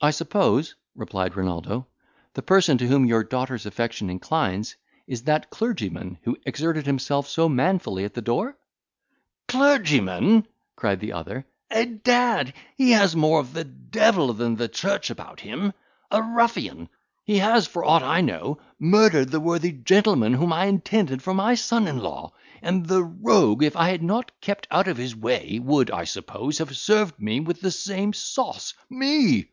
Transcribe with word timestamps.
"I 0.00 0.12
suppose," 0.12 0.76
replied 0.94 1.34
Renaldo, 1.36 1.88
"the 2.34 2.42
person 2.42 2.78
to 2.78 2.86
whom 2.86 3.04
your 3.04 3.24
daughter's 3.24 3.66
affection 3.66 4.10
inclines, 4.10 4.76
is 5.08 5.22
that 5.24 5.50
clergyman 5.50 6.18
who 6.22 6.36
exerted 6.46 6.86
himself 6.86 7.26
so 7.26 7.48
manfully 7.48 8.04
at 8.04 8.14
the 8.14 8.22
door?" 8.22 8.56
"Clergyman!" 9.48 10.46
cried 10.76 11.00
the 11.00 11.14
other, 11.14 11.46
"adad! 11.68 12.54
he 12.76 12.92
has 12.92 13.16
more 13.16 13.40
of 13.40 13.54
the 13.54 13.64
devil 13.64 14.32
than 14.34 14.54
the 14.54 14.68
church 14.68 15.10
about 15.10 15.40
him. 15.40 15.72
A 16.12 16.22
ruffian! 16.22 16.88
he 17.24 17.38
has, 17.38 17.66
for 17.66 17.84
aught 17.84 18.04
I 18.04 18.20
know, 18.20 18.58
murdered 18.78 19.30
the 19.30 19.40
worthy 19.40 19.72
gentleman 19.72 20.34
whom 20.34 20.52
I 20.52 20.66
intended 20.66 21.22
for 21.22 21.34
my 21.34 21.56
son 21.56 21.88
in 21.88 21.98
law; 21.98 22.34
and 22.62 22.86
the 22.86 23.02
rogue, 23.02 23.64
if 23.64 23.74
I 23.76 23.88
had 23.88 24.04
not 24.04 24.30
kept 24.40 24.68
out 24.70 24.86
of 24.86 24.96
his 24.96 25.16
way, 25.16 25.58
would, 25.60 25.90
I 25.90 26.04
suppose, 26.04 26.58
have 26.58 26.76
served 26.76 27.18
me 27.20 27.40
with 27.40 27.60
the 27.60 27.72
same 27.72 28.12
sauce. 28.12 28.74
Me! 28.88 29.46